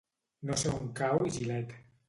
[0.49, 1.81] No sé on cau Gilet.